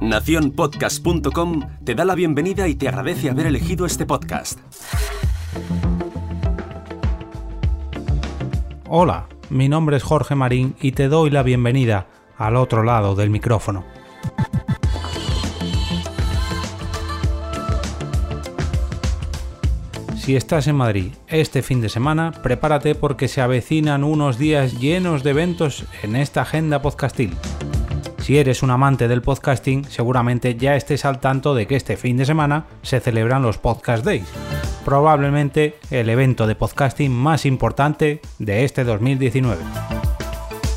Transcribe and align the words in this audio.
Naciónpodcast.com 0.00 1.62
te 1.84 1.94
da 1.94 2.04
la 2.04 2.14
bienvenida 2.14 2.68
y 2.68 2.74
te 2.74 2.88
agradece 2.88 3.30
haber 3.30 3.46
elegido 3.46 3.86
este 3.86 4.04
podcast. 4.04 4.58
Hola, 8.88 9.28
mi 9.48 9.68
nombre 9.68 9.96
es 9.96 10.02
Jorge 10.02 10.34
Marín 10.34 10.76
y 10.80 10.92
te 10.92 11.08
doy 11.08 11.30
la 11.30 11.42
bienvenida 11.42 12.06
al 12.36 12.56
otro 12.56 12.82
lado 12.82 13.14
del 13.14 13.30
micrófono. 13.30 13.84
Si 20.16 20.36
estás 20.36 20.66
en 20.68 20.76
Madrid 20.76 21.12
este 21.28 21.62
fin 21.62 21.80
de 21.80 21.88
semana, 21.88 22.32
prepárate 22.32 22.94
porque 22.94 23.28
se 23.28 23.40
avecinan 23.40 24.04
unos 24.04 24.38
días 24.38 24.80
llenos 24.80 25.22
de 25.22 25.30
eventos 25.30 25.84
en 26.02 26.16
esta 26.16 26.42
agenda 26.42 26.80
podcastil. 26.80 27.34
Si 28.24 28.38
eres 28.38 28.62
un 28.62 28.70
amante 28.70 29.06
del 29.06 29.20
podcasting, 29.20 29.84
seguramente 29.84 30.56
ya 30.56 30.76
estés 30.76 31.04
al 31.04 31.20
tanto 31.20 31.54
de 31.54 31.66
que 31.66 31.76
este 31.76 31.98
fin 31.98 32.16
de 32.16 32.24
semana 32.24 32.64
se 32.80 32.98
celebran 32.98 33.42
los 33.42 33.58
Podcast 33.58 34.02
Days, 34.02 34.26
probablemente 34.82 35.76
el 35.90 36.08
evento 36.08 36.46
de 36.46 36.54
podcasting 36.54 37.12
más 37.12 37.44
importante 37.44 38.22
de 38.38 38.64
este 38.64 38.82
2019. 38.84 39.62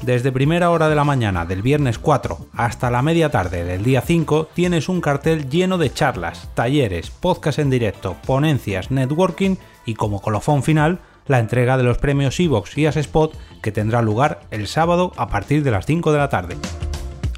Desde 0.00 0.32
primera 0.32 0.70
hora 0.70 0.88
de 0.88 0.94
la 0.94 1.04
mañana 1.04 1.44
del 1.44 1.60
viernes 1.60 1.98
4 1.98 2.46
hasta 2.54 2.90
la 2.90 3.02
media 3.02 3.28
tarde 3.28 3.62
del 3.62 3.84
día 3.84 4.00
5 4.00 4.48
tienes 4.54 4.88
un 4.88 5.02
cartel 5.02 5.50
lleno 5.50 5.76
de 5.76 5.92
charlas, 5.92 6.48
talleres, 6.54 7.10
podcast 7.10 7.58
en 7.58 7.68
directo, 7.68 8.16
ponencias, 8.24 8.90
networking 8.90 9.56
y 9.84 9.96
como 9.96 10.22
colofón 10.22 10.62
final, 10.62 11.00
la 11.26 11.40
entrega 11.40 11.76
de 11.76 11.82
los 11.82 11.98
premios 11.98 12.40
Evox 12.40 12.78
y 12.78 12.86
Spot 12.86 13.36
que 13.62 13.70
tendrá 13.70 14.00
lugar 14.00 14.40
el 14.50 14.66
sábado 14.66 15.12
a 15.18 15.28
partir 15.28 15.62
de 15.62 15.72
las 15.72 15.84
5 15.84 16.10
de 16.10 16.18
la 16.18 16.30
tarde. 16.30 16.56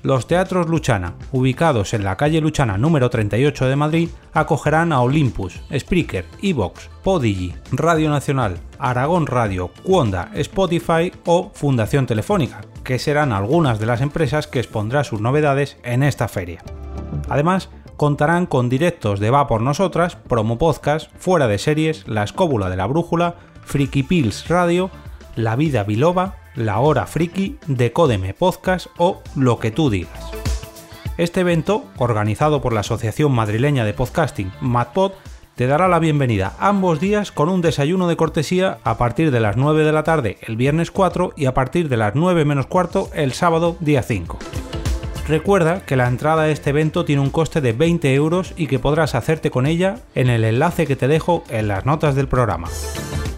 Los 0.07 0.29
teatros 0.29 0.69
Luchana, 0.69 1.15
ubicados 1.33 1.93
en 1.93 2.05
la 2.05 2.17
calle 2.17 2.41
Luchana 2.41 2.79
número 2.79 3.11
38 3.11 3.67
de 3.67 3.75
Madrid, 3.75 4.09
acogerán 4.33 4.93
a 4.93 5.01
Olympus, 5.01 5.61
Spreaker, 5.77 6.25
Evox, 6.41 6.89
Podigi, 7.03 7.57
Radio 7.73 8.09
Nacional, 8.09 8.61
Aragón 8.79 9.27
Radio, 9.27 9.73
Cuonda, 9.83 10.31
Spotify 10.35 11.11
o 11.25 11.51
Fundación 11.53 12.07
Telefónica, 12.07 12.61
que 12.85 13.01
serán 13.01 13.33
algunas 13.33 13.81
de 13.81 13.87
las 13.87 14.01
empresas 14.01 14.47
que 14.47 14.61
expondrán 14.61 15.05
sus 15.05 15.21
novedades 15.21 15.77
en 15.83 16.05
esta 16.05 16.29
feria. 16.29 16.63
Además, 17.29 17.69
contarán 17.97 18.47
con 18.47 18.69
directos 18.69 19.19
de 19.19 19.31
Va 19.31 19.49
por 19.49 19.61
Nosotras, 19.61 20.15
Promo 20.15 20.57
Podcast, 20.57 21.11
Fuera 21.19 21.49
de 21.49 21.59
Series, 21.59 22.07
La 22.07 22.23
Escóbula 22.23 22.71
de 22.71 22.77
la 22.77 22.87
Brújula, 22.87 23.35
Friki 23.65 24.05
Pills 24.05 24.47
Radio, 24.47 24.89
La 25.35 25.57
Vida 25.57 25.83
Biloba, 25.83 26.37
la 26.57 26.81
Hora 26.81 27.07
Friki, 27.07 27.59
Decódeme 27.67 28.35
Podcast 28.35 28.87
o 28.97 29.23
Lo 29.37 29.59
que 29.59 29.71
tú 29.71 29.91
digas. 29.91 30.33
Este 31.19 31.41
evento, 31.41 31.85
organizado 31.99 32.61
por 32.61 32.73
la 32.73 32.81
Asociación 32.81 33.33
Madrileña 33.33 33.85
de 33.85 33.95
Podcasting, 33.95 34.51
MadPod, 34.61 35.13
te 35.55 35.67
dará 35.67 35.89
la 35.89 35.99
bienvenida 35.99 36.55
ambos 36.59 37.01
días 37.01 37.33
con 37.33 37.49
un 37.49 37.63
desayuno 37.63 38.09
de 38.09 38.17
cortesía 38.17 38.79
a 38.85 38.99
partir 38.99 39.31
de 39.31 39.41
las 39.41 39.57
9 39.57 39.85
de 39.85 39.93
la 39.93 40.03
tarde 40.03 40.37
el 40.43 40.57
viernes 40.57 40.91
4 40.91 41.33
y 41.37 41.47
a 41.47 41.55
partir 41.55 41.89
de 41.89 41.97
las 41.97 42.15
9 42.15 42.45
menos 42.45 42.67
cuarto 42.67 43.09
el 43.15 43.33
sábado 43.33 43.77
día 43.81 44.03
5. 44.03 44.39
Recuerda 45.29 45.81
que 45.81 45.97
la 45.97 46.09
entrada 46.09 46.43
a 46.43 46.51
este 46.51 46.71
evento 46.71 47.05
tiene 47.05 47.23
un 47.23 47.31
coste 47.31 47.61
de 47.61 47.73
20 47.73 48.15
euros 48.15 48.53
y 48.57 48.67
que 48.67 48.79
podrás 48.79 49.15
hacerte 49.15 49.51
con 49.51 49.67
ella 49.67 50.01
en 50.15 50.29
el 50.29 50.45
enlace 50.45 50.87
que 50.87 50.97
te 50.97 51.09
dejo 51.09 51.43
en 51.49 51.69
las 51.69 51.87
notas 51.87 52.15
del 52.15 52.29
programa 52.29 52.69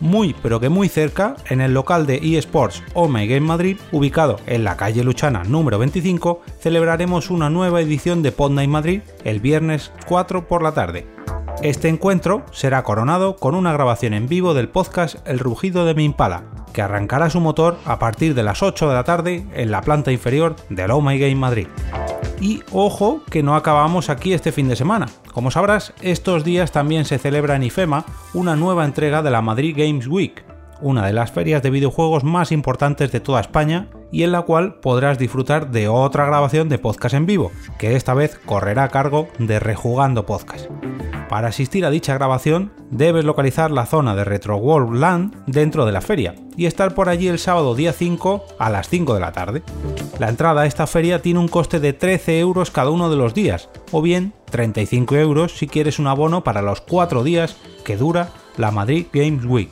muy 0.01 0.35
pero 0.43 0.61
que 0.61 0.69
muy 0.69 0.89
cerca, 0.89 1.37
en 1.49 1.61
el 1.61 1.75
local 1.75 2.07
de 2.07 2.17
eSports 2.23 2.83
Omega 2.95 3.35
en 3.35 3.45
Madrid, 3.45 3.77
ubicado 3.93 4.37
en 4.47 4.65
la 4.65 4.77
calle 4.77 5.05
Luchana 5.05 5.45
número 5.45 5.79
25, 5.79 6.43
celebraremos 6.61 7.31
una 7.31 7.51
nueva 7.51 7.81
edición 7.81 8.23
de 8.23 8.33
Podnight 8.33 8.71
Madrid 8.71 9.01
el 9.25 9.41
viernes 9.41 9.93
4 10.07 10.49
por 10.49 10.63
la 10.63 10.73
tarde. 10.73 11.07
Este 11.63 11.89
encuentro 11.89 12.45
será 12.53 12.85
coronado 12.85 13.37
con 13.37 13.57
una 13.57 13.73
grabación 13.73 14.15
en 14.15 14.29
vivo 14.29 14.55
del 14.55 14.69
podcast 14.69 15.17
El 15.27 15.41
rugido 15.41 15.85
de 15.85 15.95
mi 15.95 16.05
impala, 16.05 16.45
que 16.73 16.83
arrancará 16.83 17.31
su 17.31 17.41
motor 17.41 17.79
a 17.85 17.99
partir 17.99 18.35
de 18.35 18.45
las 18.45 18.63
8 18.63 18.89
de 18.89 18.95
la 18.95 19.03
tarde 19.03 19.47
en 19.55 19.73
la 19.73 19.81
planta 19.81 20.13
inferior 20.13 20.55
del 20.69 20.93
Oh 20.93 21.01
My 21.01 21.19
Game 21.19 21.35
Madrid. 21.35 21.67
Y 22.41 22.63
ojo 22.71 23.23
que 23.29 23.43
no 23.43 23.57
acabamos 23.57 24.09
aquí 24.09 24.33
este 24.33 24.53
fin 24.53 24.69
de 24.69 24.77
semana. 24.77 25.09
Como 25.39 25.53
sabrás, 25.53 25.93
estos 26.03 26.43
días 26.43 26.73
también 26.73 27.05
se 27.05 27.17
celebra 27.17 27.55
en 27.55 27.63
IFEMA 27.63 28.05
una 28.35 28.57
nueva 28.57 28.85
entrega 28.85 29.23
de 29.23 29.31
la 29.31 29.41
Madrid 29.41 29.73
Games 29.79 30.09
Week, 30.09 30.45
una 30.81 31.07
de 31.07 31.13
las 31.13 31.31
ferias 31.31 31.63
de 31.63 31.71
videojuegos 31.71 32.25
más 32.25 32.51
importantes 32.51 33.13
de 33.13 33.21
toda 33.21 33.41
España 33.41 33.87
y 34.11 34.25
en 34.25 34.33
la 34.33 34.43
cual 34.43 34.81
podrás 34.81 35.17
disfrutar 35.17 35.71
de 35.71 35.87
otra 35.87 36.27
grabación 36.27 36.69
de 36.69 36.81
podcast 36.81 37.15
en 37.15 37.27
vivo, 37.27 37.53
que 37.79 37.95
esta 37.95 38.15
vez 38.15 38.37
correrá 38.47 38.83
a 38.83 38.89
cargo 38.89 39.29
de 39.39 39.61
Rejugando 39.61 40.27
Podcast. 40.27 40.69
Para 41.29 41.49
asistir 41.49 41.85
a 41.85 41.91
dicha 41.91 42.15
grabación 42.15 42.73
debes 42.91 43.25
localizar 43.25 43.71
la 43.71 43.85
zona 43.85 44.17
de 44.17 44.25
Retro 44.25 44.57
World 44.57 44.99
Land 44.99 45.45
dentro 45.47 45.85
de 45.85 45.93
la 45.93 46.01
feria 46.01 46.35
y 46.57 46.65
estar 46.65 46.95
por 46.95 47.11
allí 47.11 47.29
el 47.29 47.39
sábado 47.39 47.75
día 47.75 47.93
5 47.93 48.45
a 48.59 48.71
las 48.71 48.89
5 48.89 49.13
de 49.13 49.21
la 49.21 49.33
tarde. 49.33 49.63
La 50.19 50.31
entrada 50.31 50.63
a 50.63 50.67
esta 50.67 50.87
feria 50.87 51.21
tiene 51.21 51.41
un 51.41 51.49
coste 51.49 51.81
de 51.81 51.93
13 51.93 52.41
euros 52.41 52.71
cada 52.71 52.91
uno 52.91 53.11
de 53.11 53.17
los 53.17 53.35
días, 53.35 53.69
o 53.93 54.01
bien 54.01 54.33
35 54.51 55.17
euros 55.17 55.53
si 55.53 55.67
quieres 55.67 55.99
un 55.99 56.07
abono 56.07 56.43
para 56.43 56.63
los 56.63 56.81
4 56.81 57.23
días 57.23 57.57
que 57.85 57.99
dura 57.99 58.31
la 58.57 58.71
Madrid 58.71 59.07
Games 59.13 59.45
Week. 59.45 59.71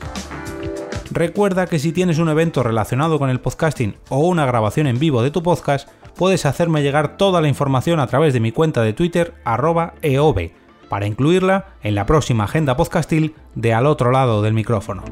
Recuerda 1.11 1.67
que 1.67 1.79
si 1.79 1.93
tienes 1.93 2.19
un 2.19 2.29
evento 2.29 2.63
relacionado 2.63 3.19
con 3.19 3.31
el 3.31 3.41
podcasting 3.41 3.97
o 4.11 4.19
una 4.19 4.45
grabación 4.45 4.87
en 4.87 4.99
vivo 4.99 5.23
de 5.23 5.31
tu 5.31 5.43
podcast, 5.43 5.89
puedes 6.17 6.45
hacerme 6.45 6.83
llegar 6.83 7.17
toda 7.17 7.41
la 7.41 7.49
información 7.49 7.99
a 7.99 8.07
través 8.07 8.35
de 8.35 8.41
mi 8.41 8.53
cuenta 8.53 8.83
de 8.83 8.93
Twitter 8.93 9.33
arroba 9.45 9.95
eobe, 10.03 10.53
para 10.89 11.07
incluirla 11.07 11.67
en 11.83 11.95
la 11.95 12.07
próxima 12.07 12.45
agenda 12.45 12.77
podcastil 12.77 13.35
de 13.55 13.75
al 13.75 13.87
otro 13.87 14.11
lado 14.11 14.43
del 14.43 14.55
micrófono. 14.55 15.03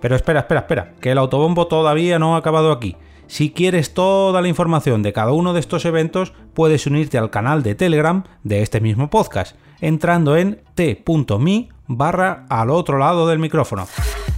Pero 0.00 0.16
espera, 0.16 0.40
espera, 0.40 0.60
espera, 0.60 0.94
que 1.00 1.12
el 1.12 1.18
autobombo 1.18 1.66
todavía 1.68 2.18
no 2.18 2.34
ha 2.34 2.38
acabado 2.38 2.72
aquí. 2.72 2.96
Si 3.28 3.50
quieres 3.50 3.94
toda 3.94 4.42
la 4.42 4.48
información 4.48 5.02
de 5.02 5.12
cada 5.12 5.32
uno 5.32 5.54
de 5.54 5.60
estos 5.60 5.84
eventos, 5.84 6.32
puedes 6.54 6.86
unirte 6.86 7.18
al 7.18 7.30
canal 7.30 7.62
de 7.62 7.74
Telegram 7.74 8.24
de 8.42 8.62
este 8.62 8.80
mismo 8.80 9.08
podcast, 9.08 9.56
entrando 9.80 10.36
en 10.36 10.60
t.me 10.74 11.68
barra 11.86 12.46
al 12.48 12.70
otro 12.70 12.98
lado 12.98 13.26
del 13.28 13.38
micrófono. 13.38 13.86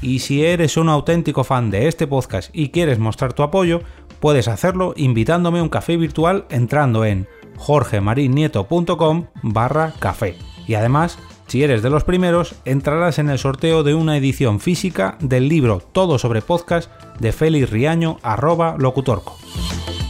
Y 0.01 0.19
si 0.19 0.45
eres 0.45 0.77
un 0.77 0.89
auténtico 0.89 1.45
fan 1.45 1.71
de 1.71 1.89
este 1.89 2.07
podcast 2.07 2.51
y 2.53 2.69
quieres 2.69 2.99
mostrar 2.99 3.33
tu 3.33 3.43
apoyo, 3.43 3.81
puedes 4.21 4.49
hacerlo 4.49 4.93
invitándome 4.97 5.59
a 5.59 5.63
un 5.63 5.71
café 5.71 5.97
virtual 5.97 6.45
entrando 6.51 7.05
en 7.05 7.27
jorgemarinieto.com 7.57 9.27
barra 9.43 9.95
café. 9.99 10.37
Y 10.67 10.75
además, 10.75 11.19
si 11.47 11.63
eres 11.63 11.83
de 11.83 11.91
los 11.91 12.05
primeros, 12.05 12.55
entrarás 12.65 13.19
en 13.19 13.29
el 13.29 13.39
sorteo 13.39 13.83
de 13.83 13.95
una 13.95 14.17
edición 14.17 14.61
física 14.61 15.17
del 15.21 15.49
libro 15.49 15.81
Todo 15.81 16.19
sobre 16.19 16.43
podcast 16.43 16.91
de 17.21 17.33
Félix 17.33 17.71
Riaño 17.71 18.19
arroba 18.23 18.77
locutorco. 18.79 19.37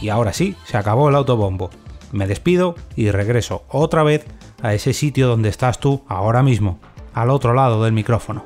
Y 0.01 0.09
ahora 0.09 0.33
sí, 0.33 0.55
se 0.65 0.77
acabó 0.77 1.09
el 1.09 1.15
autobombo. 1.15 1.69
Me 2.11 2.27
despido 2.27 2.75
y 2.95 3.11
regreso 3.11 3.65
otra 3.69 4.03
vez 4.03 4.25
a 4.61 4.73
ese 4.73 4.93
sitio 4.93 5.27
donde 5.27 5.49
estás 5.49 5.79
tú 5.79 6.03
ahora 6.07 6.41
mismo, 6.41 6.79
al 7.13 7.29
otro 7.29 7.53
lado 7.53 7.83
del 7.83 7.93
micrófono. 7.93 8.43